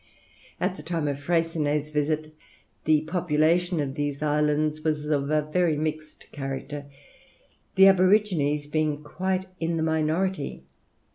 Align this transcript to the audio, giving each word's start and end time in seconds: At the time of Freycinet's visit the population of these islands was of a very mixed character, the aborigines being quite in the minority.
At 0.59 0.77
the 0.77 0.81
time 0.81 1.07
of 1.07 1.19
Freycinet's 1.19 1.91
visit 1.91 2.33
the 2.85 3.01
population 3.01 3.79
of 3.79 3.93
these 3.93 4.23
islands 4.23 4.83
was 4.83 5.05
of 5.05 5.29
a 5.29 5.43
very 5.43 5.77
mixed 5.77 6.31
character, 6.31 6.85
the 7.75 7.85
aborigines 7.85 8.65
being 8.65 9.03
quite 9.03 9.45
in 9.59 9.77
the 9.77 9.83
minority. 9.83 10.63